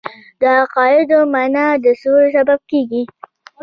د 0.41 0.43
عقایدو 0.61 1.19
منل 1.33 1.71
د 1.83 1.85
سولې 2.01 2.29
سبب 2.35 2.59
دی. 2.91 3.01